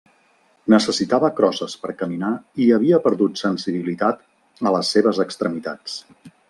[0.73, 2.31] Necessitava crosses per caminar
[2.65, 4.27] i havia perdut sensibilitat
[4.71, 6.03] a les seves extremitats.